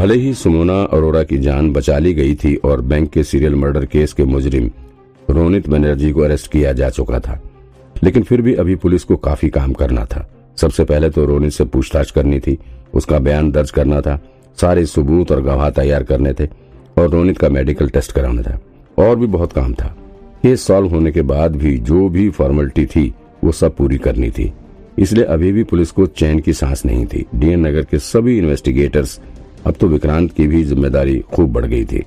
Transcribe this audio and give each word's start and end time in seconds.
भले 0.00 0.14
ही 0.14 0.34
सुमोना 0.34 0.74
अरोरा 0.82 1.22
की 1.22 1.38
जान 1.38 1.72
बचा 1.72 1.98
ली 1.98 2.12
गई 2.14 2.34
थी 2.34 2.54
और 2.56 2.80
बैंक 2.80 3.10
के 3.10 3.22
सीरियल 3.24 3.54
मर्डर 3.54 3.84
केस 3.84 4.12
के 4.12 4.24
मुजरिम 4.24 4.70
रोनित 5.30 5.68
बनर्जी 5.68 6.12
को 6.12 6.20
अरेस्ट 6.20 6.50
किया 6.52 6.72
जा 6.72 6.88
चुका 6.90 7.18
था, 7.20 7.38
लेकिन 8.04 8.22
फिर 8.22 8.42
भी 8.42 8.54
अभी 8.54 8.74
पुलिस 8.74 9.04
को 9.04 9.16
काफ़ी 9.16 9.48
काम 9.48 9.72
करना 9.72 10.04
था। 10.04 10.26
सबसे 10.56 10.84
पहले 10.84 11.10
तो 11.10 11.24
रोनित 11.24 11.52
से 11.52 11.64
पूछताछ 11.64 12.10
करनी 12.10 12.40
थी, 12.40 12.58
उसका 12.94 13.18
बयान 13.18 13.50
दर्ज 13.50 13.70
करना 13.70 14.00
था, 14.00 14.18
सारे 14.60 14.86
सबूत 14.86 15.32
और 15.32 15.42
गवाह 15.42 15.70
तैयार 15.70 16.02
करने 16.02 16.32
थे 16.32 16.46
और 16.98 17.10
रोनित 17.10 17.38
का 17.38 17.48
मेडिकल 17.48 17.88
टेस्ट 17.88 18.12
कराना 18.12 18.42
था। 18.42 18.58
और 18.98 19.16
भी 19.16 19.26
बहुत 19.26 19.52
काम 19.52 19.74
था। 19.74 19.96
केस 20.42 20.66
सॉल्व 20.66 20.88
होने 20.88 21.12
के 21.12 21.22
बाद 21.22 21.56
भी 21.56 21.76
जो 21.78 22.08
भी 22.08 22.28
फॉर्मेलिटी 22.30 22.86
थी, 22.86 23.12
वो 23.44 23.52
सब 23.52 23.76
पूरी 23.76 23.98
करनी 23.98 24.30
थी। 24.30 24.52
इसलिए 24.98 25.24
अभी 25.24 25.52
भी 25.52 25.64
पुलिस 25.64 25.90
को 25.90 26.06
चैन 26.06 26.38
की 26.38 26.52
सांस 26.52 26.84
नहीं 26.86 27.06
थी। 27.06 27.26
डीएन 27.34 27.66
नगर 27.66 27.82
के 27.82 27.98
सभी 27.98 28.38
इन्वेस्टिगेटर्स 28.38 29.20
अब 29.66 29.74
तो 29.80 29.86
विक्रांत 29.86 30.32
की 30.32 30.46
भी 30.46 30.62
ज़िम्मेदारी 30.64 31.18
खूब 31.32 31.52
बढ़ 31.52 31.64
गई 31.64 31.84
थी। 31.84 32.04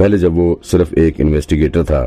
पहले 0.00 0.18
जब 0.18 0.34
वो 0.34 0.60
सिर्फ़ 0.64 0.94
एक 0.94 1.20
इन्वेस्टिगेटर 1.20 1.84
था, 1.84 2.04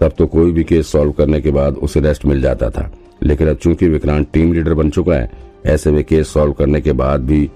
तब 0.00 0.12
तो 0.18 0.26
कोई 0.26 0.52
भी 0.52 0.64
केस 0.64 0.90
सॉल्व 0.92 1.12
करने 1.12 1.40
के 1.40 1.50
बाद 1.50 1.76
उसे 1.76 2.00
रेस्ट 2.00 2.24
मिल 2.26 2.40
जाता 2.40 2.70
था। 2.70 2.90
लेकिन 3.22 3.48
अब 3.48 3.56
चूँकि 3.56 3.88
विक्रांत 3.88 4.28
टीम 4.32 4.52
लीडर 4.52 4.74
बन 4.74 4.90
चुका 4.90 5.14
है, 5.14 5.30
ऐसे 5.66 5.90
में 5.90 6.02
केस 6.04 6.28
सॉल्व 6.28 6.52
करने 6.52 6.80
के 6.80 6.92
बाद 6.92 7.20
भी 7.20 7.48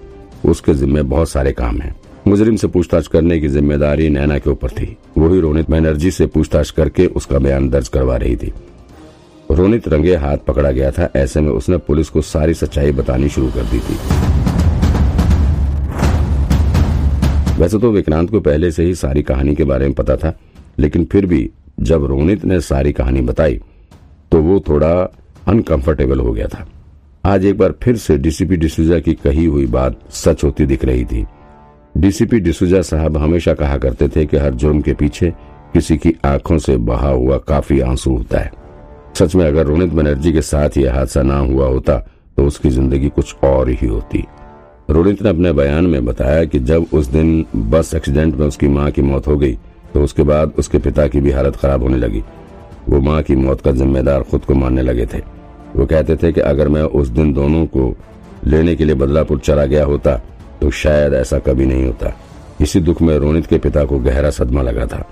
उसके 0.45 0.73
जिम्मे 0.73 1.01
बहुत 1.03 1.29
सारे 1.29 1.51
काम 1.51 1.81
हैं। 1.81 1.95
मुजरिम 2.27 2.55
से 2.55 2.67
पूछताछ 2.67 3.07
करने 3.07 3.39
की 3.39 3.47
ज़िम्मेदारी 3.47 4.09
नैना 4.09 4.37
के 4.37 4.49
ऊपर 4.49 4.69
थी। 4.69 4.97
वही 5.17 5.39
रोनित 5.39 5.69
बैनर्जी 5.69 6.11
से 6.11 6.25
पूछताछ 6.25 6.69
करके 6.71 7.05
उसका 7.07 7.39
बयान 7.39 7.69
दर्ज 7.69 7.87
करवा 7.87 8.17
रही 8.17 8.35
थी। 8.35 8.51
रोनित 9.51 9.87
रंगे 9.87 10.15
हाथ 10.15 10.37
पकड़ा 10.37 10.71
गया 10.71 10.91
था, 10.91 11.09
ऐसे 11.15 11.41
में 11.41 11.51
उसने 11.51 11.77
पुलिस 11.77 12.09
को 12.09 12.21
सारी 12.21 12.53
सच्चाई 12.53 12.91
बतानी 12.91 13.29
शुरू 13.29 13.47
कर 13.47 13.63
दी 13.63 13.79
थी। 13.79 14.42
वैसे 17.63 17.77
तो 17.79 17.91
विक्रांत 17.91 18.29
को 18.29 18.39
पहले 18.41 18.69
से 18.71 18.83
ही 18.83 18.95
सारी 18.95 19.21
कहानी 19.23 19.53
के 19.55 19.63
बारे 19.63 19.85
में 19.85 19.93
पता 19.95 20.15
था, 20.17 20.33
लेकिन 20.79 21.03
फिर 21.05 21.25
भी 21.25 21.49
जब 21.79 22.05
रोनित 22.05 22.43
ने 22.45 22.59
सारी 22.61 22.91
कहानी 22.93 23.21
बताई 23.21 23.59
तो 24.31 24.41
वो 24.41 24.59
थोड़ा 24.59 24.89
अनकंफर्टेबल 25.47 26.19
हो 26.19 26.33
गया 26.33 26.47
था। 26.47 26.65
आज 27.23 27.45
एक 27.45 27.57
बार 27.57 27.73
फिर 27.83 27.97
से 27.97 28.17
डीसीपी 28.17 28.55
डिसूजा 28.55 28.99
की 28.99 29.13
कही 29.13 29.45
हुई 29.45 29.65
बात 29.67 29.99
सच 30.13 30.43
होती 30.43 30.65
दिख 30.65 30.85
रही 30.85 31.05
थी। 31.05 31.25
डीसीपी 31.95 32.39
डिसूजा 32.39 32.81
साहब 32.81 33.17
हमेशा 33.17 33.53
कहा 33.53 33.77
करते 33.77 34.07
थे 34.07 34.25
कि 34.25 34.37
हर 34.37 34.53
जुर्म 34.55 34.81
के 34.81 34.93
पीछे 34.93 35.31
किसी 35.73 35.97
की 35.97 36.15
आँखों 36.25 36.57
से 36.57 36.77
बहा 36.83 37.09
हुआ 37.09 37.37
काफ़ी 37.47 37.79
आँसू 37.81 38.17
होता 38.17 38.39
है। 38.39 38.51
सच 39.19 39.35
में 39.35 39.45
अगर 39.45 39.65
रोनित 39.65 39.93
बनर्जी 39.93 40.33
के 40.33 40.41
साथ 40.43 40.77
यह 40.77 40.95
हादसा 40.95 41.21
ना 41.23 41.37
हुआ 41.37 41.67
होता 41.67 41.97
तो 42.37 42.45
उसकी 42.45 42.69
ज़िंदगी 42.69 43.09
कुछ 43.09 43.35
और 43.43 43.69
ही 43.69 43.87
होती। 43.87 44.25
रोनित 44.89 45.21
ने 45.21 45.29
अपने 45.29 45.51
बयान 45.53 45.85
में 45.85 46.05
बताया 46.05 46.43
कि 46.45 46.59
जब 46.61 46.85
उस 46.93 47.07
दिन 47.07 47.45
बस 47.69 47.93
एक्सीडेंट 47.95 48.35
में 48.35 48.45
उसकी 48.47 48.67
माँ 48.67 48.89
की 48.91 49.01
मौत 49.01 49.27
हो 49.27 49.37
गई 49.37 49.53
तो 49.93 50.03
उसके 50.03 50.23
बाद 50.23 50.53
उसके 50.59 50.77
पिता 50.79 51.07
की 51.07 51.21
भी 51.21 51.31
हालत 51.31 51.55
खराब 51.55 51.83
होने 51.83 51.97
लगी। 51.97 52.23
वो 52.89 52.99
माँ 53.01 53.21
की 53.23 53.35
मौत 53.35 53.61
का 53.61 53.71
जिम्मेदार 53.71 54.23
खुद 54.23 54.45
को 54.45 54.53
मानने 54.55 54.81
लगे 54.81 55.05
थे। 55.05 55.21
वो 55.75 55.85
कहते 55.85 56.15
थे 56.15 56.31
कि 56.31 56.41
अगर 56.41 56.67
मैं 56.69 56.81
उस 56.81 57.07
दिन 57.09 57.33
दोनों 57.33 57.65
को 57.67 57.93
लेने 58.45 58.75
के 58.75 58.85
लिए 58.85 58.95
बदलापुर 58.95 59.39
चला 59.39 59.65
गया 59.65 59.85
होता 59.85 60.15
तो 60.61 60.71
शायद 60.73 61.13
ऐसा 61.13 61.39
कभी 61.41 61.65
नहीं 61.65 61.85
होता। 61.85 62.13
इसी 62.61 62.79
दुख 62.81 63.01
में 63.01 63.17
रोनित 63.17 63.45
के 63.47 63.57
पिता 63.59 63.83
को 63.85 63.99
गहरा 63.99 64.29
सदमा 64.31 64.61
लगा 64.61 64.85
था। 64.87 65.05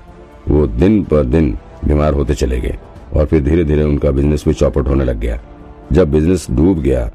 वो 0.48 0.66
दिन 0.68 1.04
पर 1.04 1.24
दिन 1.26 1.52
बीमार 1.86 2.14
होते 2.14 2.36
चले 2.36 2.60
गए 2.60 2.78
और 3.14 3.26
फिर 3.26 3.44
धीरे 3.44 3.64
धीरे 3.64 3.84
उनका 3.84 4.12
बिज़नेस 4.12 4.44
भी 4.48 4.54
चौपट 4.54 4.88
होने 4.88 5.06
लग 5.06 5.20
गया। 5.20 5.40
जब 5.92 6.12
बिज़नेस 6.12 6.48
डूब 6.52 6.80
गया, 6.80 7.06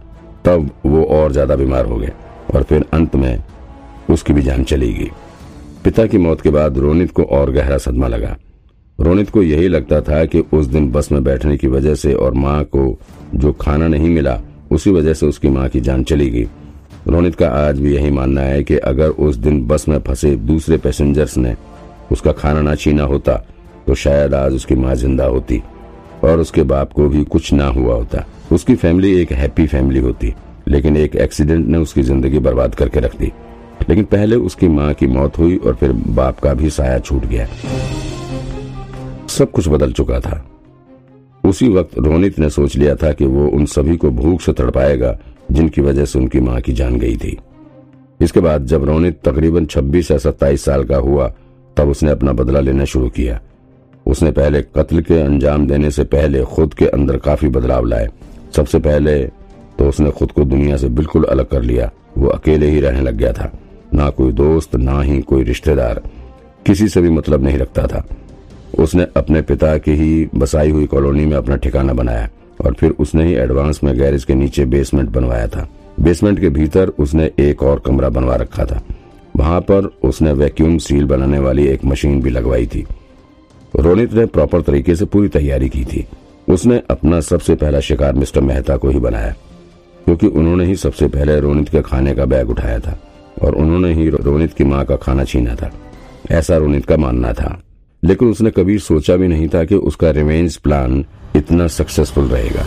तब 0.44 0.70
वो 0.86 1.04
और 1.04 1.32
ज़्यादा 1.32 1.56
बीमार 1.56 1.86
हो 1.86 1.96
गए। 1.96 2.12
और 2.54 2.62
फिर 2.62 2.84
अंत 2.92 3.14
में 3.16 3.42
उसकी 4.10 4.32
भी 4.32 4.42
जान 4.42 4.64
चली 4.64 4.92
गई 4.92 5.10
पिता 5.84 6.06
की 6.06 6.18
मौत 6.18 6.40
के 6.40 6.50
बाद 6.50 6.78
रोनित 6.78 7.10
को 7.10 7.22
और 7.22 7.50
गहरा 7.52 7.78
सदमा 7.78 8.08
लगा। 8.08 8.36
रोनित 8.98 9.30
को 9.30 9.42
यही 9.42 9.68
लगता 9.68 10.00
था 10.00 10.24
कि 10.24 10.40
उस 10.52 10.66
दिन 10.66 10.90
बस 10.92 11.10
में 11.12 11.22
बैठने 11.24 11.56
की 11.56 11.68
वजह 11.68 11.94
से 11.94 12.12
और 12.14 12.34
माँ 12.34 12.62
को 12.66 12.98
जो 13.34 13.52
खाना 13.52 13.88
नहीं 13.88 14.08
मिला, 14.10 14.38
उसी 14.70 14.90
वजह 14.90 15.14
से 15.14 15.26
उसकी 15.26 15.48
माँ 15.48 15.68
की 15.68 15.80
जान 15.80 16.02
चली 16.02 16.30
गई 16.30 16.46
रोनित 17.08 17.34
का 17.34 17.48
आज 17.58 17.80
भी 17.80 17.94
यही 17.94 18.10
मानना 18.10 18.40
है 18.40 18.62
कि 18.62 18.76
अगर 18.76 19.08
उस 19.08 19.36
दिन 19.36 19.66
बस 19.66 19.88
में 19.88 19.98
फंसे 19.98 20.34
दूसरे 20.36 20.76
पैसेंजर्स 20.76 21.36
ने 21.36 21.54
उसका 22.12 22.32
खाना 22.32 22.60
ना 22.60 22.74
छीना 22.74 23.02
होता 23.02 23.34
तो 23.86 23.94
शायद 23.94 24.34
आज 24.34 24.54
उसकी 24.54 24.74
माँ 24.74 24.94
ज़िंदा 24.94 25.24
होती 25.24 25.62
और 26.24 26.40
उसके 26.40 26.62
बाप 26.64 26.92
को 26.92 27.08
भी 27.08 27.22
कुछ 27.24 27.52
ना 27.52 27.66
हुआ 27.66 27.94
होता। 27.94 28.24
उसकी 28.52 28.74
फैमिली 28.74 29.14
एक 29.20 29.32
हैप्पी 29.32 29.66
फैमिली 29.66 30.00
होती। 30.00 30.34
लेकिन 30.68 30.96
एक 30.96 31.16
एक्सीडेंट 31.16 31.66
ने 31.66 31.78
उसकी 31.78 32.02
ज़िंदगी 32.02 32.38
बर्बाद 32.38 32.74
करके 32.74 33.00
रख 33.00 33.16
दी। 33.16 33.32
लेकिन 33.88 34.04
पहले 34.04 34.36
उसकी 34.36 34.68
माँ 34.68 34.94
की 34.94 35.06
मौत 35.06 35.38
हुई 35.38 35.56
और 35.56 35.74
फिर 35.74 35.92
बाप 35.92 36.40
का 36.40 36.54
भी 36.54 36.70
साया 36.70 36.98
छूट 36.98 37.24
गया। 37.24 37.46
सब 39.28 39.50
कुछ 39.50 39.68
बदल 39.68 39.92
चुका 39.92 40.20
था। 40.20 40.44
उसी 41.44 41.68
वक्त 41.68 41.98
रोनित 41.98 42.38
ने 42.38 42.50
सोच 42.50 42.76
लिया 42.76 42.94
था 42.94 43.12
कि 43.12 43.26
वो 43.26 43.48
उन 43.48 43.66
सभी 43.66 43.96
को 43.96 44.10
भूख 44.10 44.40
से 44.40 44.52
तड़पाएगा, 44.52 45.18
जिनकी 45.52 45.80
वजह 45.80 46.04
से 46.04 46.18
उनकी 46.18 46.40
माँ 46.40 46.60
की 46.60 46.72
जान 46.72 46.98
गई 46.98 47.16
थी। 47.16 47.38
इसके 48.20 48.40
बाद 48.40 48.66
जब 48.66 48.84
रोनित 48.84 49.20
तकरीबन 49.24 49.66
26 49.66 50.10
या 50.10 50.18
27 50.18 50.64
साल 50.64 50.84
का 50.84 50.96
हुआ, 50.96 51.34
तब 51.76 51.88
उसने 51.88 52.10
अपना 52.10 52.32
बदला 52.32 52.60
लेना 52.60 52.84
शुरू 52.84 53.08
किया। 53.08 53.40
उसने 54.06 54.30
पहले 54.30 54.62
कत्ल 54.62 55.00
के 55.00 55.20
अंजाम 55.20 55.66
देने 55.66 55.90
से 55.90 56.04
पहले 56.04 56.42
खुद 56.42 56.74
के 56.74 56.86
अंदर 56.86 57.16
काफ़ी 57.16 57.48
बदलाव 57.48 57.84
लाए। 57.84 58.08
सबसे 58.56 58.78
पहले 58.78 59.30
तो 59.86 59.90
उसने 59.90 60.10
खुद 60.10 60.32
को 60.32 60.44
दुनिया 60.44 60.76
से 60.76 60.88
बिल्कुल 60.88 61.24
अलग 61.24 61.46
कर 61.46 61.62
लिया। 61.62 61.90
वो 62.18 62.28
अकेले 62.28 62.70
ही 62.70 62.80
रहने 62.80 63.00
लग 63.00 63.14
गया 63.14 63.32
था। 63.32 63.58
ना 63.94 64.10
कोई 64.10 64.32
दोस्त, 64.32 64.76
ना 64.76 65.02
ही 65.02 65.20
कोई 65.22 65.42
रिश्तेदार। 65.42 66.02
किसी 66.66 66.88
से 66.88 67.00
भी 67.00 67.10
मतलब 67.10 67.42
नहीं 67.44 67.58
रखता 67.58 67.86
था। 67.86 68.06
उसने 68.78 69.06
अपने 69.16 69.42
पिता 69.42 69.78
की 69.78 69.92
ही 69.92 70.28
बसाई 70.34 70.70
हुई 70.70 70.86
कॉलोनी 70.86 71.26
में 71.26 71.36
अपना 71.36 71.56
ठिकाना 71.56 71.92
बनाया 71.92 72.30
और 72.64 72.74
फिर 72.74 72.90
उसने 72.90 73.26
ही 73.26 73.34
एडवांस 73.34 73.80
में 73.84 73.98
गैरेज 73.98 74.24
के 74.24 74.34
नीचे 74.34 74.64
बेसमेंट 74.64 75.10
बनवाया 75.10 75.48
था। 75.48 75.68
बेसमेंट 76.00 76.40
के 76.40 76.48
भीतर 76.48 76.88
उसने 76.88 77.30
एक 77.38 77.62
और 77.62 77.78
कमरा 77.78 78.08
बनवा 78.08 78.36
रखा 78.36 78.64
था। 78.64 78.82
वहाँ 79.36 79.60
पर 79.60 79.96
उसने 80.04 80.32
वैक्यूम 80.32 80.78
सील 80.78 81.04
बनाने 81.04 81.38
वाली 81.38 81.66
एक 81.66 81.84
मशीन 81.84 82.22
भी 82.22 82.30
लगवाई 82.30 82.66
थी। 82.66 82.86
रोनित 83.80 84.12
ने 84.12 84.26
प्रॉपर 84.26 84.60
तरीके 84.60 84.96
से 84.96 85.04
पूरी 85.04 85.28
तैयारी 85.28 85.68
की 85.68 85.84
थी। 85.84 86.06
उसने 86.48 86.82
अपना 86.90 87.20
सबसे 87.20 87.54
पहला 87.54 87.80
शिकार 87.80 88.12
मिस्टर 88.12 88.40
मेहता 88.40 88.76
को 88.76 88.88
ही 88.88 88.98
बनाया। 88.98 89.34
क्योंकि 90.06 90.26
उन्होंने 90.26 90.64
ही 90.64 90.76
सबसे 90.76 91.08
पहले 91.08 91.40
रोनित 91.40 91.68
के 91.68 91.82
खाने 91.82 92.14
का 92.14 92.24
बैग 92.24 92.50
उठाया 92.50 92.78
था 92.78 92.98
और 93.42 93.54
उन्होंने 93.54 93.94
ही 93.94 94.08
रोनित 94.08 94.54
की 94.54 94.64
माँ 94.64 94.84
का 94.84 94.96
खाना 94.96 95.24
छीना 95.24 95.54
था। 95.54 95.70
ऐसा 96.30 96.56
रोनित 96.56 96.86
का 96.86 96.96
मानना 96.96 97.32
था। 97.32 97.62
लेकिन 98.04 98.28
उसने 98.28 98.50
कभी 98.50 98.78
सोचा 98.78 99.16
भी 99.16 99.28
नहीं 99.28 99.48
था 99.48 99.64
कि 99.64 99.74
उसका 99.74 100.10
रिवेंज 100.10 100.56
प्लान 100.56 101.04
इतना 101.36 101.66
सक्सेसफुल 101.66 102.24
रहेगा। 102.24 102.66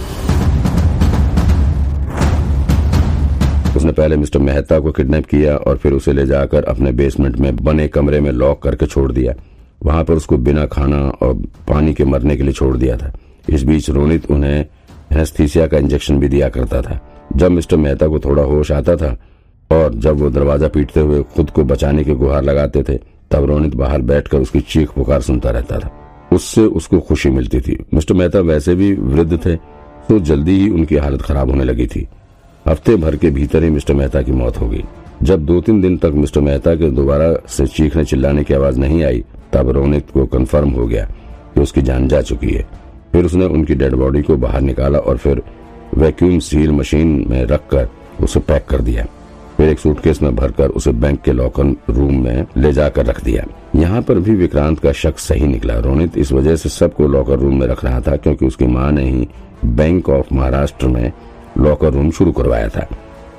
उसने 3.78 3.92
पहले 3.92 4.16
मिस्टर 4.16 4.40
मेहता 4.40 4.80
को 4.80 4.92
किडनैप 4.92 5.26
किया 5.26 5.56
और 5.56 5.78
फिर 5.78 5.94
उसे 5.94 6.14
ले 6.14 6.26
जाकर 6.26 6.64
अपने 6.64 6.92
बेसमेंट 6.92 7.38
में 7.38 7.56
बने 7.56 7.88
कमरे 7.88 8.20
में 8.20 8.32
लॉक 8.32 8.64
करके 8.64 8.86
छोड़ 8.86 9.12
दिया। 9.12 9.34
वहाँ 9.84 10.04
पर 10.04 10.14
उसको 10.14 10.38
बिना 10.38 10.66
खाना 10.66 10.98
और 10.98 11.34
पानी 11.68 11.94
के 11.94 12.06
मरने 12.06 12.38
के 12.38 12.44
लिए 12.44 12.54
छोड़ 12.54 12.78
दिया 12.78 12.98
था। 12.98 13.14
इस 13.50 13.64
बीच 13.64 13.90
रोनित 13.90 14.32
उन्हें 14.32 14.66
एनेस्थीसिया 15.14 15.68
का 15.68 15.78
इंजेक्शन 15.78 16.20
भी 16.20 16.28
दिया 16.28 16.50
करता 16.50 16.82
था। 16.82 17.00
जब 17.36 17.52
मिस्टर 17.52 17.78
मेहता 17.78 18.08
को 18.08 18.20
थोड़ा 18.20 18.44
होश 18.44 18.72
आता 18.72 18.96
था 18.96 19.16
और 19.72 19.94
जब 19.96 20.20
वो 20.20 20.30
दरवाज़ा 20.30 20.68
पीटते 20.68 21.00
हुए 21.00 21.22
खुद 21.36 21.50
को 21.50 21.64
बचाने 21.64 22.04
की 22.04 22.14
गुहार 22.14 22.44
लगाते 22.44 22.84
थे, 22.84 22.98
तब 23.32 23.44
रोनित 23.46 23.76
बाहर 23.76 24.02
बैठकर 24.02 24.38
उसकी 24.38 24.60
चीख 24.62 24.92
पुकार 24.92 25.22
सुनता 25.22 25.50
रहता 25.50 25.80
था। 25.80 25.92
उससे 26.34 26.62
उसको 26.62 27.00
खुशी 27.00 27.30
मिलती 27.30 27.60
थी। 27.62 27.78
मिस्टर 27.94 28.14
मेहता 28.14 28.40
वैसे 28.42 28.76
भी 28.76 28.94
वृद्ध 28.94 29.40
थे 29.46 29.56
तो 30.10 30.20
जल्दी 30.22 30.60
ही 30.60 30.70
उनकी 30.70 30.96
हालत 30.98 31.22
खराब 31.22 31.50
होने 31.50 31.64
लगी 31.64 31.86
थी। 31.88 32.08
हफ़्ते 32.66 32.96
भर 32.96 33.16
के 33.16 33.30
भीतर 33.30 33.64
ही 33.64 33.70
मिस्टर 33.70 33.94
मेहता 33.94 34.22
की 34.22 34.32
मौत 34.32 34.58
हो 34.58 34.68
गई। 34.70 34.84
जब 35.24 35.46
दो 35.46 35.60
तीन 35.62 35.82
दिन 35.82 35.98
तक 35.98 36.12
मिस्टर 36.16 36.42
मेहता 36.42 36.74
के 36.76 36.90
दोबारा 36.92 37.34
से 37.48 37.66
चीखने 37.68 38.04
चिल्लाने 38.06 38.44
की 38.44 38.54
आवाज़ 38.54 38.80
नहीं 38.80 39.04
आई, 39.04 39.24
तब 39.54 39.70
रोनित 39.70 40.10
को 40.12 40.26
कंफर्म 40.26 40.70
हो 40.70 40.88
गया 40.88 41.06
कि 41.54 41.62
उसकी 41.62 41.82
जान 41.82 42.08
जा 42.08 42.22
चुकी 42.22 42.50
है। 42.50 42.68
फिर 43.12 43.26
उसने 43.26 43.46
उनकी 43.46 43.76
डेड 43.76 43.94
बॉडी 43.96 44.22
को 44.22 44.38
बाहर 44.38 44.62
निकाला 44.62 45.00
और 45.00 45.18
फिर 45.18 45.42
वैक्यूम 45.98 46.40
सील 46.40 46.72
मशीन 46.72 47.26
में 47.30 47.44
रखकर 47.44 47.90
उसे 48.22 48.40
पैक 48.40 48.66
कर 48.66 48.82
दिया। 48.82 49.06
फिर 49.58 49.70
एक 49.70 49.80
सूटकेस 49.80 50.22
में 50.22 50.36
भरकर 50.36 50.70
उसे 50.70 50.92
बैंक 50.92 51.22
के 51.22 51.32
लॉकर 51.32 51.76
रूम 51.90 52.24
में 52.24 52.46
ले 52.58 52.72
जाकर 52.74 53.06
रख 53.06 53.24
दिया। 53.24 53.46
यहाँ 53.76 54.02
पर 54.02 54.20
भी 54.20 54.36
विक्रांत 54.36 54.80
का 54.80 54.92
शक 54.92 55.20
सही 55.20 55.48
निकला। 55.48 55.78
रोनित 55.80 56.18
इस 56.18 56.32
वजह 56.32 56.56
से 56.56 56.70
सबको 56.70 57.08
लॉकर 57.08 57.40
रूम 57.40 57.60
में 57.60 57.68
रख 57.68 57.86
रहा 57.86 58.02
था 58.02 58.16
क्योंकि 58.16 58.46
उसकी 58.46 58.68
माँ 58.68 58.92
ने 58.92 59.10
ही 59.10 59.28
बैंक 59.66 60.10
ऑफ़ 60.10 60.34
महाराष्ट्र 60.34 60.88
में 60.88 61.12
लॉकर 61.58 61.94
रूम 61.94 62.12
शुरू 62.12 62.32
करवाया 62.32 62.70
था। 62.70 62.88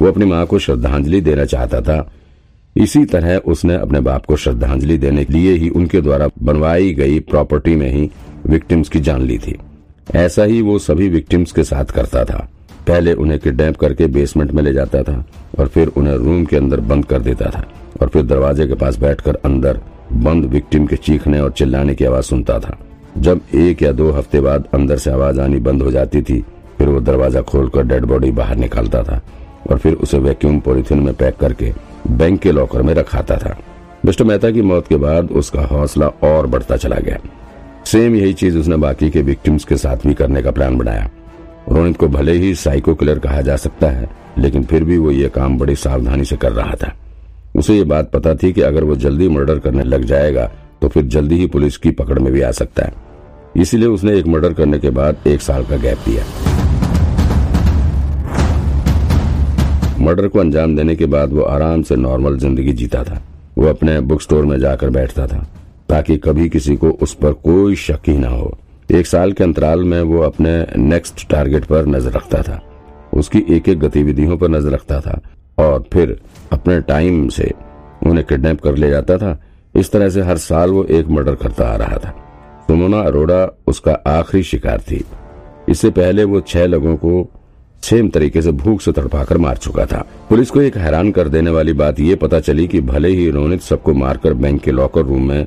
वो 0.03 0.09
अपनी 0.09 0.25
माँ 0.25 0.47
को 0.47 0.59
श्रद्धांजलि 0.59 1.21
देना 1.21 1.45
चाहता 1.45 1.81
था। 1.81 2.13
इसी 2.77 3.05
तरह 3.05 3.37
उसने 3.37 3.75
अपने 3.75 4.01
बाप 4.01 4.27
को 4.27 4.37
श्रद्धांजलि 4.37 4.99
देने 4.99 5.25
के 5.25 5.33
लिए 5.33 5.55
ही 5.55 5.69
उनके 5.69 6.01
द्वारा 6.01 6.29
बनवाई 6.43 6.95
गई 6.95 7.21
प्रॉपर्टी 7.21 7.77
में 7.77 7.91
ही 7.93 8.11
विक्टिम्स 8.47 8.89
की 8.89 9.01
जान 9.01 9.23
ली 9.23 9.39
थी। 9.39 9.59
ऐसा 10.15 10.45
ही 10.45 10.61
वो 10.63 10.79
सभी 10.79 11.09
विक्टिम्स 11.09 11.53
के 11.53 11.65
साथ 11.65 11.85
करता 11.85 12.25
था। 12.25 12.49
पहले 12.87 13.13
उन्हें 13.13 13.39
किडनैप 13.41 13.77
करके 13.77 14.07
बेसमेंट 14.07 14.51
में 14.53 14.63
ले 14.63 14.73
जाता 14.73 15.03
था 15.03 15.25
और 15.59 15.67
फिर 15.67 15.89
उन्हें 15.89 16.15
रूम 16.15 16.45
के 16.45 16.57
अंदर 16.57 16.81
बंद 16.83 17.05
कर 17.05 17.21
देता 17.21 17.51
था 17.51 17.65
और 18.03 18.09
फिर 18.09 18.23
दरवाजे 18.23 18.67
के 18.67 18.75
पास 18.75 18.99
बैठकर 18.99 19.35
अंदर 19.45 19.81
बंद 20.13 20.45
विक्टिम 20.45 20.87
के 20.87 20.97
चीखने 20.97 21.41
और 21.41 21.51
चिल्लाने 21.53 21.95
की 21.95 22.05
आवाज़ 22.05 22.25
सुनता 22.25 22.59
था। 22.59 22.79
जब 23.19 23.41
एक 23.55 23.83
या 23.83 23.93
दो 23.93 24.11
हफ़्ते 24.11 24.41
बाद 24.41 24.69
अंदर 24.75 24.97
से 24.97 25.11
आवाज़ 25.11 25.41
आनी 25.41 25.59
बंद 25.59 25.83
हो 25.83 25.91
जाती 25.91 26.23
थी, 26.23 26.41
फिर 26.79 26.89
वो 26.89 27.01
दरवाज़ा 27.01 27.41
खोलकर 27.43 27.87
डेड 27.87 28.05
बॉडी 28.05 28.31
बाहर 28.31 28.57
निकालता 28.57 29.03
था 29.03 29.21
और 29.71 29.79
फिर 29.79 29.95
उसे 29.95 30.19
वैक्यूम 30.19 30.61
पॉलिथीन 30.61 30.99
में 30.99 31.15
पैक 31.15 31.37
करके 31.37 31.73
बैंक 32.09 32.41
के 32.41 32.53
लॉकर 32.53 32.83
में 32.83 32.95
रखाता 32.95 33.37
था। 33.37 33.57
मिस्टर 34.05 34.25
मेहता 34.25 34.51
की 34.51 34.63
मौत 34.63 34.87
के 34.89 34.97
बाद 34.97 35.31
उसका 35.31 35.63
हौसला 35.63 36.07
और 36.07 36.47
बढ़ता 36.47 36.77
चला 36.77 36.97
गया। 36.97 37.19
सेम 37.91 38.15
यही 38.15 38.33
चीज़ 38.33 38.57
उसने 38.59 38.77
बाकी 38.77 39.09
के 39.11 39.21
विक्टिम्स 39.23 39.65
के 39.65 39.77
साथ 39.77 40.07
भी 40.07 40.13
करने 40.15 40.43
का 40.43 40.51
प्लान 40.51 40.77
बनाया। 40.79 41.09
रोनित 41.69 41.97
को 41.97 42.09
भले 42.09 42.33
ही 42.33 42.55
साइको 42.55 42.95
किलर 42.95 43.19
कहा 43.19 43.41
जा 43.41 43.57
सकता 43.57 43.89
है, 43.91 44.09
लेकिन 44.39 44.65
फिर 44.65 44.85
भी 44.85 44.99
वो 44.99 45.11
ये 45.11 45.29
काम 45.29 45.59
बड़ी 45.59 45.75
सावधानी 45.77 46.25
से 46.25 46.37
कर 46.37 46.53
रहा 46.53 46.75
था। 46.75 46.93
उसे 47.57 47.77
ये 47.77 47.85
बात 47.85 48.11
पता 48.11 48.35
थी 48.35 48.53
कि 48.53 48.61
अगर 48.61 48.85
वो 48.85 48.97
जल्दी 48.97 49.29
मर्डर 49.29 49.59
करने 49.59 49.85
लग 49.85 50.05
जाएगा 50.05 50.51
तो 50.83 50.89
फिर 50.89 51.05
जल्दी 51.07 51.39
ही 51.39 51.47
पुलिस 51.49 51.77
की 51.77 51.91
पकड़ 51.93 52.19
में 52.19 52.33
भी 52.33 52.41
आ 52.41 52.51
सकता 52.53 52.85
है। 52.85 52.93
इसीलिए 53.57 53.89
उसने 53.89 54.19
एक 54.19 54.27
मर्डर 54.27 54.53
करने 54.53 54.79
के 54.79 54.91
बाद 54.93 55.27
एक 55.27 55.41
साल 55.43 55.65
का 55.67 55.77
गैप 55.77 55.99
दिया। 56.07 56.25
मर्डर 60.01 60.29
को 60.29 60.39
अंजाम 60.39 60.77
देने 60.77 60.97
के 60.97 61.07
बाद 61.09 61.33
वो 61.33 61.43
आराम 61.45 61.83
से 61.83 61.97
नॉर्मल 61.99 62.39
ज़िंदगी 62.39 62.73
जीता 62.75 63.03
था। 63.05 63.23
वो 63.59 63.67
अपने 63.69 64.01
बुक 64.03 64.23
स्टोर 64.23 64.45
में 64.45 64.59
जाकर 64.61 64.91
बैठता 64.91 65.27
था। 65.27 65.47
ताकि 65.91 66.17
कभी 66.19 66.49
किसी 66.49 66.77
को 66.77 66.91
उस 67.03 67.15
पर 67.15 67.33
कोई 67.45 67.77
शक 67.77 68.09
ही 68.09 68.17
ना 68.19 68.29
हो। 68.29 68.57
एक 68.91 69.07
साल 69.07 69.33
के 69.33 69.45
अंतराल 69.45 69.83
में 69.85 70.01
वो 70.03 70.21
अपने 70.23 70.53
नेक्स्ट 70.79 71.29
टारगेट 71.31 71.65
पर 71.65 71.87
नज़र 71.87 72.13
रखता 72.13 72.43
था। 72.43 72.61
उसकी 73.15 73.45
एक 73.51 73.69
एक 73.69 73.79
गतिविधियों 73.79 74.37
पर 74.39 74.49
नज़र 74.49 74.71
रखता 74.71 75.01
था 75.01 75.21
और 75.59 75.85
फिर 75.93 76.17
अपने 76.53 76.81
टाइम 76.83 77.29
से 77.29 77.51
उन्हें 78.07 78.27
किडनैप 78.27 78.61
कर 78.61 78.77
ले 78.77 78.91
जाता 78.91 79.17
था। 79.19 79.39
इस 79.75 79.93
तरह 79.93 80.09
से 80.11 80.23
हर 80.23 80.37
साल 80.39 80.71
वो 80.71 80.85
एक 80.85 81.09
मर्डर 81.09 81.35
करता 81.35 81.69
आ 81.69 81.77
रहा 81.77 81.97
था। 81.97 82.15
सुमोना 82.69 83.01
अरोड़ा 83.01 83.47
उसका 83.67 83.93
आखिरी 84.09 84.43
शिकार 84.43 84.81
थी। 84.81 85.05
इससे 85.69 85.91
पहले 85.91 86.25
वो 86.25 86.41
छह 86.41 86.67
लोगों 86.67 86.97
को 86.97 87.29
सेम 87.83 88.09
तरीके 88.09 88.43
से 88.43 88.53
भूख 88.53 88.81
से 88.81 88.93
तड़पाकर 88.93 89.39
मार 89.39 89.57
चुका 89.57 89.87
था। 89.87 90.05
पुलिस 90.29 90.51
को 90.51 90.61
एक 90.63 90.77
हैरान 90.77 91.11
कर 91.13 91.29
देने 91.29 91.51
वाली 91.51 91.73
बात 91.73 92.01
ये 92.01 92.15
पता 92.17 92.41
चली 92.41 92.67
कि 92.67 92.81
भले 92.83 93.09
ही 93.09 93.31
रोनित 93.31 93.61
सबको 93.63 93.95
मारकर 93.95 94.35
बैंक 94.35 94.61
के 94.63 94.71
लॉकर 94.71 95.03
रूम 95.03 95.29
में 95.29 95.47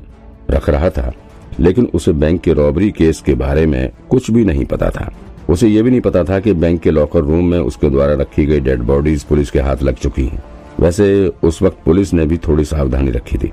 रख 0.50 0.68
रहा 0.70 0.90
था, 0.90 1.12
लेकिन 1.60 1.88
उसे 1.94 2.12
बैंक 2.12 2.40
के 2.40 2.52
रॉबरी 2.52 2.90
केस 2.90 3.20
के 3.20 3.34
बारे 3.34 3.66
में 3.66 3.90
कुछ 4.10 4.30
भी 4.30 4.44
नहीं 4.44 4.64
पता 4.64 4.90
था। 4.90 5.10
उसे 5.50 5.68
ये 5.68 5.82
भी 5.82 5.90
नहीं 5.90 6.00
पता 6.00 6.24
था 6.24 6.38
कि 6.40 6.52
बैंक 6.54 6.80
के 6.80 6.90
लॉकर 6.90 7.20
रूम 7.20 7.44
में 7.44 7.58
उसके 7.58 7.90
द्वारा 7.90 8.14
रखी 8.14 8.44
गई 8.46 8.60
डेड 8.60 8.82
बॉडीज 8.82 9.24
पुलिस 9.24 9.50
के 9.50 9.60
हाथ 9.60 9.82
लग 9.82 9.94
चुकी 9.94 10.24
हैं। 10.26 10.42
वैसे 10.80 11.06
उस 11.42 11.62
वक्त 11.62 11.78
पुलिस 11.84 12.12
ने 12.14 12.26
भी 12.26 12.36
थोड़ी 12.38 12.64
सावधानी 12.64 13.10
रखी 13.10 13.38
थी। 13.38 13.50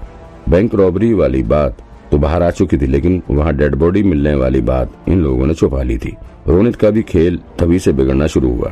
बैंक 0.50 0.76
रॉबरी 0.76 1.14
वाली 1.14 1.44
बात 1.46 1.78
तो 2.12 2.18
बाहर 2.18 2.44
आ 2.44 2.50
चुकी 2.52 2.78
थी, 2.78 2.88
लेकिन 2.88 3.22
वहाँ 3.30 3.54
डेड 3.56 3.76
बॉडी 3.76 4.04
मिलने 4.04 4.34
वाली 4.36 4.62
बात 4.62 5.10
इन 5.10 5.22
लोगों 5.22 5.46
ने 5.48 5.54
छुपा 5.54 5.84
ली 5.84 5.98
थी। 5.98 6.16
रोनित 6.48 6.76
का 6.76 6.90
भी 6.90 7.02
खेल 7.04 7.40
तभी 7.60 7.80
से 7.80 7.92
बिगड़ना 7.94 8.28
शुरू 8.28 8.52
हुआ। 8.52 8.72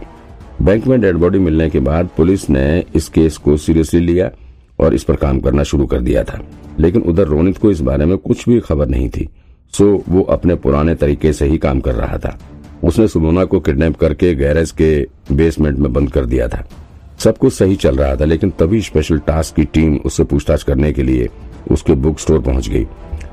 बैंक 0.61 0.87
में 0.87 0.99
डेड 1.01 1.15
बॉडी 1.15 1.39
मिलने 1.39 1.69
के 1.69 1.79
बाद 1.79 2.09
पुलिस 2.17 2.49
ने 2.49 2.83
इस 2.95 3.07
केस 3.09 3.37
को 3.37 3.57
सीरियसली 3.57 3.99
लिया 3.99 4.29
और 4.79 4.93
इस 4.93 5.03
पर 5.03 5.15
काम 5.15 5.39
करना 5.39 5.63
शुरू 5.63 5.85
कर 5.85 5.99
दिया 5.99 6.23
था। 6.23 6.41
लेकिन 6.79 7.01
उधर 7.01 7.23
रोनित 7.23 7.57
को 7.57 7.71
इस 7.71 7.81
बारे 7.81 8.05
में 8.05 8.17
कुछ 8.17 8.49
भी 8.49 8.59
खबर 8.59 8.87
नहीं 8.87 9.09
थी। 9.09 9.29
सो, 9.73 10.03
वो 10.09 10.21
अपने 10.21 10.55
पुराने 10.55 10.95
तरीके 10.95 11.33
से 11.33 11.45
ही 11.45 11.57
काम 11.57 11.79
कर 11.79 11.95
रहा 11.95 12.17
था। 12.17 12.39
उसने 12.83 13.07
सुमोना 13.07 13.45
को 13.45 13.59
किडनैप 13.59 13.97
करके 13.97 14.35
गैरेज 14.35 14.71
के 14.71 15.07
बेसमेंट 15.31 15.77
में 15.77 15.93
बंद 15.93 16.11
कर 16.11 16.25
दिया 16.25 16.47
था। 16.47 16.69
सब 17.19 17.37
कुछ 17.37 17.53
सही 17.53 17.75
चल 17.75 17.95
रहा 17.95 18.15
था, 18.15 18.25
लेकिन 18.25 18.49
तभी 18.49 18.81
स्पेशल 18.81 19.19
टास्क 19.19 19.55
की 19.55 19.63
टीम 19.63 19.95
उससे 19.95 20.23
पूछताछ 20.23 20.63
करने 20.63 20.93
के 20.93 21.03
लिए 21.03 21.29
उसके 21.71 21.93
बुक 21.93 22.19
स्टोर 22.19 22.39
पहुँच 22.39 22.69
गई। 22.69 22.87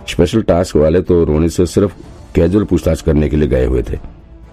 स्पेशल 0.08 0.42
टास्क 0.42 0.76
वाले 0.76 1.00
तो 1.00 1.24
रोनित 1.24 1.50
से 1.50 1.66
सिर्फ़ 1.66 1.92
कैजुअल 2.34 2.64
पूछताछ 2.64 3.00
करने 3.00 3.28
के 3.28 3.36
लिए 3.36 3.48
गए 3.48 3.66
हुए 3.66 3.82
थे। 3.82 3.98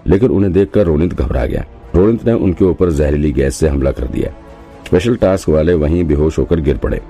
लेकिन 0.06 0.30
उन्हें 0.30 0.52
देखकर 0.52 0.86
रोनित 0.86 1.14
घबरा 1.14 1.46
गया। 1.46 1.64
रोनित 1.94 2.26
ने 2.26 2.32
उनके 2.32 2.64
ऊपर 2.64 2.90
जहरीली 2.90 3.32
गैस 3.32 3.56
से 3.56 3.68
हमला 3.68 3.90
कर 3.90 4.06
दिया। 4.06 4.34
स्पेशल 4.94 5.16
टास्क 5.16 5.48
वाले 5.48 5.72
वहीं 5.74 6.02
बेहोश 6.04 6.38
होकर 6.38 6.60
गिर 6.60 6.76
पड़े। 6.78 7.00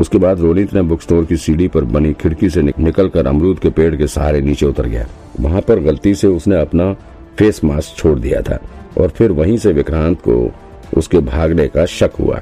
उसके 0.00 0.18
बाद 0.18 0.40
रोनित 0.40 0.72
ने 0.74 0.82
बुक 0.82 1.02
स्टोर 1.02 1.24
की 1.24 1.36
सीढ़ी 1.36 1.68
पर 1.68 1.84
बनी 1.84 2.12
खिड़की 2.12 2.48
से 2.50 2.62
निकलकर 2.62 3.26
अमरूद 3.26 3.58
के 3.58 3.70
पेड़ 3.70 3.94
के 3.96 4.06
सहारे 4.06 4.40
नीचे 4.40 4.66
उतर 4.66 4.86
गया। 4.86 5.06
वहाँ 5.40 5.60
पर 5.60 5.80
गलती 5.80 6.14
से 6.14 6.26
उसने 6.26 6.60
अपना 6.60 6.92
फेस 7.38 7.62
मास्क 7.64 7.96
छोड़ 7.96 8.18
दिया 8.18 8.40
था 8.42 8.58
और 8.98 9.08
फिर 9.08 9.32
वहीं 9.32 9.56
से 9.56 9.72
विक्रांत 9.72 10.20
को 10.20 10.50
उसके 10.96 11.18
भागने 11.18 11.68
का 11.68 11.86
शक 11.86 12.10
हुआ। 12.20 12.40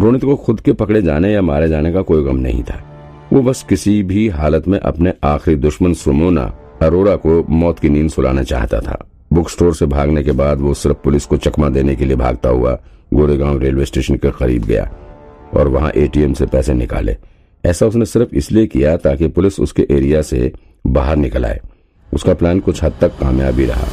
रोनित 0.00 0.24
को 0.24 0.36
खुद 0.36 0.60
के 0.60 0.72
पकड़े 0.72 1.02
जाने 1.02 1.32
या 1.32 1.42
मारे 1.42 1.68
जाने 1.68 1.92
का 1.92 2.02
कोई 2.02 2.24
गम 2.24 2.36
नहीं 2.36 2.62
था। 2.62 2.80
वो 3.32 3.42
बस 3.42 3.66
किसी 3.68 4.02
भी 4.02 4.28
हालत 4.28 4.68
में 4.68 4.78
अपने 4.78 5.14
आखिरी 5.24 5.56
दुश्मन 5.56 5.94
सुमोना 5.94 6.50
अरोरा 6.82 7.16
को 7.16 7.44
मौत 7.50 7.78
की 7.78 7.88
नींद 7.88 8.10
सुलाना 8.10 8.42
चाहता 8.42 8.80
था। 8.80 9.04
बुक 9.32 9.50
स्टोर 9.50 9.74
से 9.74 9.86
भागने 9.86 10.22
के 10.22 10.32
बाद 10.32 10.60
वो 10.60 10.74
सिर्फ़ 10.74 10.98
पुलिस 11.04 11.24
को 11.26 11.36
चकमा 11.36 11.68
देने 11.68 11.96
के 11.96 12.04
लिए 12.04 12.16
भागता 12.16 12.48
हुआ 12.48 12.78
गोरेगांव 13.14 13.58
रेलवे 13.58 13.84
स्टेशन 13.84 14.16
के 14.16 14.30
करीब 14.30 14.64
गया 14.64 14.90
और 15.56 15.68
वहाँ 15.68 15.90
एटीएम 15.96 16.32
से 16.32 16.46
पैसे 16.46 16.74
निकाले। 16.74 17.16
ऐसा 17.64 17.86
उसने 17.86 18.04
सिर्फ़ 18.06 18.34
इसलिए 18.34 18.66
किया 18.66 18.96
ताकि 18.96 19.28
पुलिस 19.28 19.60
उसके 19.60 19.86
एरिया 19.90 20.22
से 20.22 20.52
बाहर 20.86 21.16
निकल 21.16 21.44
आए। 21.44 21.60
उसका 22.08 22.34
प्लान 22.34 22.60
कुछ 22.60 22.82
हद 22.84 22.92
तक 23.00 23.18
कामयाबी 23.20 23.64
रहा। 23.64 23.86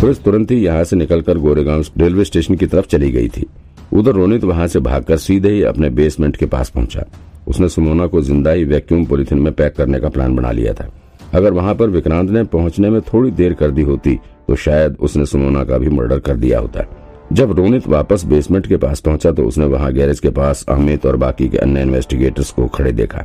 पुलिस 0.00 0.22
तुरंत 0.24 0.50
ही 0.50 0.56
यहाँ 0.56 0.84
से 0.84 0.96
निकलकर 0.96 1.38
गोरेगांव 1.38 1.84
रेलवे 1.98 2.24
स्टेशन 2.24 2.54
की 2.54 2.66
तरफ़ 2.66 2.86
चली 2.86 3.10
गई 3.12 3.28
थी। 3.28 3.46
उधर 3.92 4.12
रोनित 4.12 4.44
वहाँ 4.44 4.66
से 4.66 4.80
भागकर 4.80 5.16
सीधे 5.16 5.50
ही 5.50 5.62
अपने 5.62 5.90
बेसमेंट 5.92 6.36
के 6.36 6.46
पास 6.46 6.70
पहुँचा। 6.70 7.04
उसने 7.48 7.68
सुमोना 7.68 8.06
को 8.06 8.20
ज़िंदा 8.22 8.50
ही 8.50 8.64
वैक्यूम 8.64 9.04
पोलिथिन 9.06 9.38
में 9.38 9.52
पैक 9.52 9.74
करने 9.76 10.00
का 10.00 10.08
प्लान 10.08 10.36
बना 10.36 10.50
लिया 10.52 10.72
था। 10.72 10.88
अगर 11.34 11.52
वहाँ 11.52 11.74
पर 11.74 11.88
विक्रांत 11.90 12.30
ने 12.30 12.42
पहुँचने 12.44 12.90
में 12.90 13.00
थोड़ी 13.02 13.30
देर 13.30 13.54
कर 13.54 13.70
दी 13.70 13.82
होती 13.82 14.18
तो 14.48 14.56
शायद 14.56 14.96
उसने 15.00 15.26
सुमोना 15.26 15.64
का 15.64 15.78
भी 15.78 15.88
मर्डर 15.88 16.18
कर 16.18 16.36
दिया 16.36 16.58
होता। 16.58 16.84
जब 17.32 17.52
रोनित 17.52 17.86
वापस 17.88 18.24
बेसमेंट 18.24 18.66
के 18.66 18.76
पास 18.76 19.00
पहुँचा 19.00 19.30
तो 19.32 19.44
उसने 19.44 19.66
वहाँ 19.66 19.92
गैरेज 19.92 20.20
के 20.20 20.30
पास 20.30 20.64
अहमित 20.68 21.06
और 21.06 21.16
बाकी 21.16 21.48
के 21.48 21.58
अन्य 21.58 21.82
इन्वेस्टिगेटर्स 21.82 22.50
को 22.50 22.66
खड़े 22.68 22.92
देखा। 22.92 23.24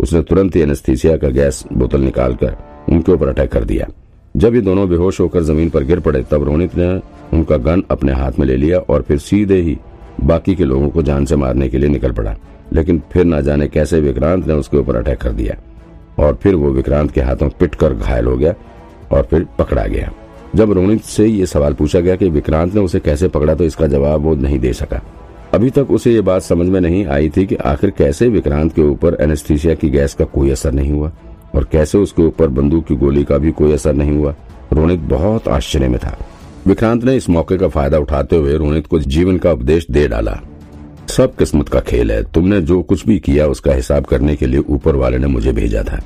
उसने 0.00 0.22
तुरंत 0.22 0.56
ही 0.56 0.60
एनेस्थीसिया 0.60 1.16
का 1.16 1.28
गैस 1.30 1.64
बोतल 1.72 2.00
निकालकर 2.00 2.56
उनके 2.88 3.12
ऊपर 3.12 3.28
अटैक 3.28 3.50
कर 3.52 3.64
दिया। 3.64 3.86
जब 4.34 4.54
ये 4.54 4.60
दोनों 4.60 4.88
बेहोश 4.88 5.20
होकर 5.20 5.42
ज़मीन 5.42 5.70
पर 5.70 5.84
गिर 5.84 6.00
पड़े, 6.00 6.22
तब 6.22 6.42
रोनित 6.42 6.76
ने 6.76 6.88
उनका 7.32 7.56
गन 7.56 7.82
अपने 7.90 8.12
हाथ 8.12 8.38
में 8.38 8.46
ले 8.46 8.56
लिया 8.56 8.78
और 8.80 9.02
फिर 9.02 9.18
सीधे 9.18 9.60
ही 9.60 9.76
बाकी 10.20 10.54
के 10.54 10.64
लोगों 10.64 10.88
को 10.88 11.02
जान 11.02 11.24
से 11.24 11.36
मारने 11.36 11.68
के 11.68 11.78
लिए 11.78 11.88
निकल 11.88 12.12
पड़ा। 12.12 12.36
लेकिन 12.72 13.02
फिर 13.12 13.24
ना 13.24 13.40
जाने 13.40 13.68
कैसे 13.68 14.00
विक्रांत 14.00 14.46
ने 14.46 14.54
उसके 14.54 14.76
ऊपर 14.76 14.96
अटैक 14.96 15.18
कर 15.18 15.32
दिया। 15.32 15.56
और 16.18 16.38
फिर 16.42 16.54
वो 16.54 16.70
विक्रांत 16.70 17.10
के 17.10 17.20
हाथों 17.20 17.48
पिट 17.50 17.74
कर 17.74 17.94
घायल 17.94 18.26
हो 18.26 18.36
गया 18.36 18.54
और 19.12 19.22
फिर 19.22 19.46
पकड़ा 19.58 19.86
गया। 19.86 20.10
जब 20.56 20.72
रोनित 20.72 21.02
से 21.02 21.26
ये 21.26 21.46
सवाल 21.46 21.74
पूछा 21.74 22.00
गया 22.00 22.16
कि 22.16 22.28
विक्रांत 22.30 22.74
ने 22.74 22.80
उसे 22.80 23.00
कैसे 23.00 23.28
पकड़ा 23.28 23.54
तो 23.54 23.64
इसका 23.64 23.86
जवाब 23.86 24.20
वो 24.20 24.34
नहीं 24.34 24.58
दे 24.58 24.72
सका। 24.72 25.00
अभी 25.54 25.70
तक 25.70 25.90
उसे 25.90 26.12
ये 26.12 26.20
बात 26.20 26.42
समझ 26.42 26.66
में 26.68 26.80
नहीं 26.80 27.04
आई 27.06 27.28
थी 27.30 27.44
कि 27.46 27.54
आखिर 27.56 27.90
कैसे 27.90 28.28
विक्रांत 28.28 28.72
के 28.72 28.82
ऊपर 28.82 29.16
एनेस्थीसिया 29.20 29.74
की 29.74 29.90
गैस 29.90 30.14
का 30.14 30.24
कोई 30.24 30.50
असर 30.50 30.72
नहीं 30.72 30.92
हुआ 30.92 31.12
और 31.54 31.68
कैसे 31.72 31.98
उसके 31.98 32.22
ऊपर 32.22 32.48
बंदूक 32.48 32.86
की 32.86 32.96
गोली 32.96 33.24
का 33.24 33.38
भी 33.38 33.52
कोई 33.52 33.72
असर 33.72 33.94
नहीं 33.94 34.16
हुआ। 34.16 34.34
रोनित 34.72 35.00
बहुत 35.10 35.48
आश्चर्य 35.48 35.88
में 35.88 35.98
था। 35.98 36.16
विक्रांत 36.66 37.04
ने 37.04 37.16
इस 37.16 37.28
मौके 37.30 37.56
का 37.58 37.68
फ़ायदा 37.68 37.98
उठाते 37.98 38.36
हुए 38.36 38.56
रोनित 38.56 38.86
को 38.86 38.98
जीवन 38.98 39.38
का 39.38 39.52
उपदेश 39.52 39.86
दे 39.90 40.06
डाला। 40.08 40.40
सब 41.08 41.36
किस्मत 41.36 41.68
का 41.68 41.80
खेल 41.80 42.12
है। 42.12 42.22
तुमने 42.22 42.60
जो 42.60 42.82
कुछ 42.82 43.06
भी 43.06 43.18
किया, 43.18 43.46
उसका 43.46 43.72
हिसाब 43.72 44.04
करने 44.04 44.36
के 44.36 44.46
लिए 44.46 44.60
ऊपर 44.60 44.96
वाले 44.96 45.18
ने 45.18 45.26
मुझे 45.26 45.52
भेजा 45.52 45.82
था। 45.82 46.00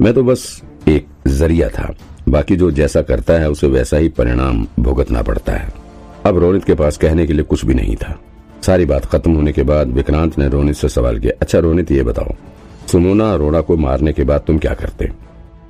मैं 0.00 0.14
तो 0.14 0.22
बस 0.22 0.62
एक 0.88 1.06
ज़रिया 1.28 1.68
था। 1.68 1.94
बाकी 2.28 2.56
जो 2.56 2.70
जैसा 2.70 3.02
करता 3.02 3.34
है, 3.34 3.50
उसे 3.50 3.66
वैसा 3.66 3.96
ही 3.96 4.08
परिणाम 4.08 4.66
भुगतना 4.80 5.22
पड़ता 5.22 5.52
है। 5.52 5.72
अब 6.26 6.38
रोनित 6.38 6.64
के 6.64 6.74
पास 6.74 6.96
कहने 6.96 7.26
के 7.26 7.32
लिए 7.32 7.42
कुछ 7.42 7.64
भी 7.64 7.74
नहीं 7.74 7.96
था। 7.96 8.18
सारी 8.62 8.84
बात 8.84 9.04
खत्म 9.04 9.34
होने 9.34 9.52
के 9.52 9.62
बाद 9.62 9.88
विक्रांत 9.88 10.38
ने 10.38 10.48
रोनित 10.48 10.76
से 10.76 10.88
सवाल 10.88 11.18
किया 11.18 11.32
अच्छा 11.42 11.58
रोनित, 11.58 11.90
ये 11.90 12.02
बताओ 12.02 12.34
सुनोना 12.86 13.32
अरोड़ा 13.32 13.60
को 13.60 13.76
मारने 13.76 14.12
के 14.12 14.24
बाद 14.24 14.40
तुम 14.40 14.58
क्या 14.58 14.74
करते? 14.74 15.10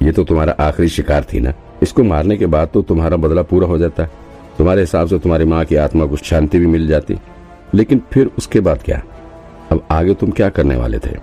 ये 0.03 0.13
तो 0.13 0.25
तुम्हारा 0.25 0.53
आखिरी 0.61 0.89
शिकार 0.89 1.27
थी 1.33 1.41
ना? 1.41 1.55
इसको 1.83 2.03
मारने 2.03 2.37
के 2.37 2.47
बाद 2.47 2.69
तो 2.75 2.83
तुम्हारा 2.83 3.17
बदला 3.17 3.43
पूरा 3.43 3.67
हो 3.67 3.79
जाता। 3.79 4.05
तुम्हारे 4.59 4.81
हिसाब 4.81 5.09
से 5.09 5.19
तुम्हारी 5.19 5.45
माँ 5.45 5.65
की 5.65 5.77
आत्मा 5.77 6.07
को 6.07 6.17
शांति 6.17 6.59
भी 6.59 6.67
मिल 6.67 6.87
जाती। 6.89 7.15
लेकिन 7.75 8.03
फिर 8.13 8.31
उसके 8.39 8.61
बाद 8.61 8.83
क्या? 8.83 9.03
अब 9.73 9.87
आगे 9.91 10.15
तुम 10.15 10.31
क्या 10.31 10.49
करने 10.49 10.77
वाले 10.77 10.99
थे? 10.99 11.17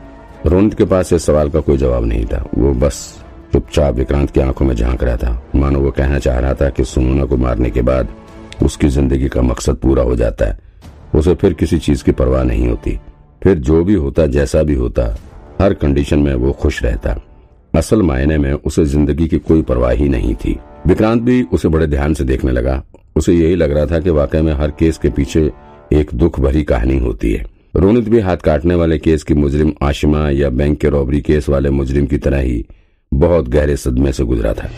रोनित 0.46 0.74
के 0.74 0.86
पास 0.86 1.14
इस 1.14 1.26
सवाल 1.26 1.50
का 1.50 1.60
कोई 1.60 1.78
जवाब 1.78 2.06
नहीं 2.06 2.26
था। 2.26 2.46
वो 2.58 2.74
बस 2.74 3.24
चुपचाप 3.54 3.96
विक्रांत 3.96 4.32
की 4.32 4.40
आँखों 4.40 4.66
में 4.66 4.76
झाँक 4.76 5.04
रहा 5.04 5.18
था। 5.18 5.44
मानो 5.56 5.80
वो 5.80 5.92
कहना 5.92 6.20
चाह 6.20 6.40
रहा 6.40 6.54
था 6.54 6.70
कि 6.70 6.84
सुनोना 6.84 7.26
को 7.26 7.38
मारने 7.38 7.70
के 7.70 7.82
बाद 7.82 8.08
उसकी 8.64 8.88
ज़िंदगी 8.88 9.28
का 9.28 9.42
मकसद 9.42 9.76
पूरा 9.76 10.04
हो 10.04 10.16
जाता 10.16 10.46
है। 10.46 10.60
उसे 11.16 11.36
फिर 11.36 11.54
किसी 11.54 11.78
चीज़ 11.78 12.04
की 12.04 12.12
परवाह 12.12 12.44
नहीं 12.44 12.68
होती। 12.68 13.00
फिर 13.44 13.58
जो 13.58 13.84
भी 13.84 13.94
होता, 13.94 14.26
जैसा 14.26 14.64
भी 14.64 14.74
होता, 14.74 15.18
हर 15.62 15.74
कंडीशन 15.74 16.20
में 16.20 16.36
वो 16.36 16.52
खुश 16.52 16.84
रहता। 16.84 17.22
असल 17.76 18.02
मायने 18.02 18.38
में 18.38 18.54
उसे 18.54 18.86
ज़िंदगी 18.86 19.28
की 19.28 19.38
कोई 19.38 19.62
परवाह 19.62 19.92
ही 19.92 20.10
नहीं 20.10 20.36
थी। 20.36 20.60
विक्रांत 20.88 21.22
भी 21.22 21.44
उसे 21.44 21.68
बड़े 21.68 21.88
ध्यान 21.88 22.14
से 22.14 22.24
देखने 22.24 22.52
लगा। 22.52 22.84
उसे 23.16 23.34
यही 23.34 23.56
लग 23.56 23.72
रहा 23.72 23.86
था 23.86 24.00
कि 24.00 24.10
वाकई 24.10 24.42
में 24.42 24.54
हर 24.54 24.72
केस 24.72 24.98
के 24.98 25.10
पीछे 25.10 25.52
एक 25.92 26.14
दुख 26.14 26.40
भरी 26.40 26.64
कहानी 26.64 26.98
होती 26.98 27.32
है। 27.34 27.46
रोनित 27.76 28.08
भी 28.10 28.20
हाथ 28.20 28.38
काटने 28.38 28.76
वाले 28.76 28.98
केस 29.00 29.24
की 29.24 29.34
मुजरिम 29.34 29.72
आशिमा 29.82 30.30
या 30.30 30.50
बैंक 30.50 30.80
के 30.80 30.90
रॉबरी 30.90 31.22
केस 31.22 31.50
वाले 31.50 31.70
मुजरिम 31.70 32.06
की 32.06 32.18
तरह 32.18 32.40
ही 32.40 32.64
बहुत 33.12 33.48
गहरे 33.50 33.76
सदमे 33.78 34.12
से 34.12 34.24
गुजरा 34.24 34.54
था। 34.54 34.70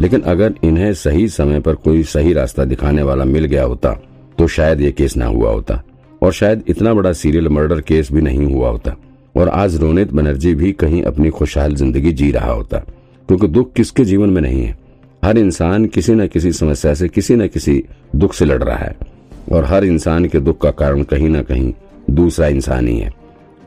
लेकिन 0.00 0.20
अगर 0.22 0.54
इन्हें 0.64 0.92
सही 0.94 1.26
समय 1.28 1.60
पर 1.60 1.74
कोई 1.74 2.02
सही 2.04 2.32
रास्ता 2.32 2.64
दिखाने 2.64 3.02
वाला 3.02 3.24
मिल 3.24 3.44
गया 3.44 3.64
होता 3.64 3.92
तो 4.38 4.46
शायद 4.48 4.80
ये 4.80 4.90
केस 4.92 5.16
ना 5.16 5.26
हुआ 5.26 5.50
होता, 5.50 5.82
और 6.22 6.32
शायद 6.32 6.64
इतना 6.68 6.92
बड़ा 6.94 7.12
सीरियल 7.12 7.48
मर्डर 7.48 7.80
केस 7.80 8.12
भी 8.12 8.20
नहीं 8.20 8.44
हुआ 8.44 8.70
होता, 8.70 8.94
और 9.34 9.48
आज 9.48 9.76
रोनित 9.76 10.12
बनर्जी 10.12 10.54
भी 10.54 10.72
कहीं 10.72 11.02
अपनी 11.02 11.30
खुशहाल 11.30 11.74
ज़िंदगी 11.74 12.12
जी 12.12 12.30
रहा 12.30 12.52
होता, 12.52 12.78
क्योंकि 13.28 13.48
दुख 13.48 13.72
किसके 13.72 14.04
जीवन 14.04 14.30
में 14.30 14.40
नहीं 14.42 14.62
है? 14.62 14.76
हर 15.22 15.38
इंसान 15.38 15.86
किसी 15.86 16.14
न 16.14 16.26
किसी 16.26 16.52
समस्या 16.52 16.94
से 16.94 17.08
किसी 17.08 17.36
न 17.36 17.46
किसी 17.48 17.82
दुख 18.16 18.34
से 18.34 18.44
लड़ 18.44 18.62
रहा 18.62 18.76
है। 18.76 18.96
और 19.52 19.64
हर 19.64 19.84
इंसान 19.84 20.26
के 20.26 20.40
दुख 20.40 20.60
का 20.60 20.70
कारण 20.72 21.02
कहीं 21.02 21.28
न 21.28 21.42
कहीं 21.42 21.72
दूसरा 22.10 22.46
इंसान 22.46 22.88
ही 22.88 22.98
है। 22.98 23.12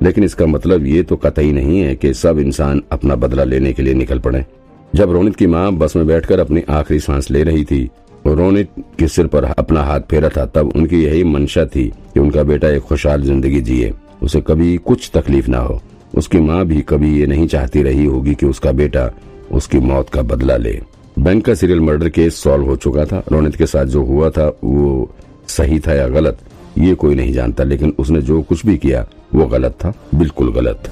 लेकिन 0.01 0.23
इसका 0.23 0.45
मतलब 0.45 0.85
ये 0.85 1.03
तो 1.03 1.15
कतई 1.15 1.51
नहीं 1.51 1.79
है 1.79 1.95
कि 1.95 2.13
सब 2.13 2.39
इंसान 2.39 2.81
अपना 2.91 3.15
बदला 3.15 3.43
लेने 3.43 3.73
के 3.73 3.83
लिए 3.83 3.93
निकल 3.93 4.19
पड़े। 4.19 4.45
जब 4.93 5.11
रोनित 5.11 5.35
की 5.35 5.47
माँ 5.47 5.71
बस 5.73 5.95
में 5.95 6.05
बैठकर 6.07 6.39
अपनी 6.39 6.63
आखिरी 6.69 6.99
सांस 6.99 7.29
ले 7.31 7.43
रही 7.43 7.63
थी, 7.63 7.89
और 8.25 8.37
रोनित 8.37 8.69
के 8.99 9.07
सिर 9.07 9.27
पर 9.27 9.43
अपना 9.43 9.83
हाथ 9.83 10.01
फेरा 10.01 10.29
था, 10.29 10.45
तब 10.45 10.71
उनकी 10.75 11.03
यही 11.03 11.23
मंशा 11.23 11.65
थी 11.65 11.87
कि 12.13 12.19
उनका 12.19 12.43
बेटा 12.43 12.69
एक 12.69 12.81
खुशहाल 12.81 13.23
ज़िंदगी 13.23 13.61
जिए, 13.61 13.93
उसे 14.23 14.41
कभी 14.41 14.75
कुछ 14.77 15.09
तकलीफ़ 15.13 15.47
ना 15.47 15.57
हो। 15.57 15.79
उसकी 16.13 16.39
माँ 16.39 16.65
भी 16.65 16.81
कभी 16.81 17.19
ये 17.19 17.25
नहीं 17.27 17.47
चाहती 17.47 17.83
रही 17.83 18.05
होगी 18.05 18.33
कि 18.35 18.45
उसका 18.45 18.71
बेटा 18.71 19.09
उसकी 19.51 19.79
मौत 19.79 20.09
का 20.09 20.21
बदला 20.21 20.57
ले। 20.57 20.79
बैंक 21.19 21.45
का 21.45 21.53
सीरियल 21.53 21.79
मर्डर 21.79 22.09
केस 22.09 22.35
सॉल्व 22.35 22.65
हो 22.65 22.75
चुका 22.75 23.05
था। 23.05 23.23
रोनित 23.31 23.55
के 23.55 23.65
साथ 23.65 23.85
जो 23.85 24.03
हुआ 24.03 24.29
था, 24.29 24.47
वो 24.63 25.11
सही 25.49 25.79
था 25.79 25.93
या 25.93 26.07
गलत, 26.07 26.37
ये 26.77 26.93
कोई 26.95 27.15
नहीं 27.15 27.33
जानता, 27.33 27.63
लेकिन 27.63 27.93
उसने 27.99 28.21
जो 28.21 28.41
कुछ 28.41 28.65
भी 28.65 28.77
किया, 28.77 29.05
वो 29.35 29.45
गलत 29.45 29.71
था, 29.71 29.93
बिल्कुल 30.15 30.53
गलत। 30.53 30.89